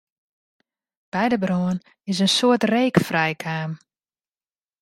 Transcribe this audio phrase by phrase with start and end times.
[1.11, 1.77] By de brân
[2.09, 3.71] is in soad reek frijkaam.